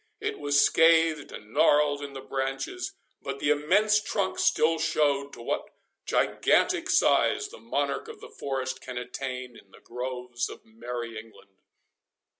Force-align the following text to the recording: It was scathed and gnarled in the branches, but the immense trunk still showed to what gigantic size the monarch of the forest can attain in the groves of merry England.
It 0.19 0.39
was 0.39 0.59
scathed 0.59 1.31
and 1.31 1.53
gnarled 1.53 2.01
in 2.01 2.13
the 2.13 2.21
branches, 2.21 2.93
but 3.21 3.37
the 3.37 3.51
immense 3.51 4.01
trunk 4.01 4.39
still 4.39 4.79
showed 4.79 5.31
to 5.33 5.43
what 5.43 5.69
gigantic 6.07 6.89
size 6.89 7.49
the 7.49 7.59
monarch 7.59 8.07
of 8.07 8.19
the 8.19 8.31
forest 8.39 8.81
can 8.81 8.97
attain 8.97 9.55
in 9.55 9.69
the 9.69 9.79
groves 9.79 10.49
of 10.49 10.65
merry 10.65 11.19
England. 11.19 11.51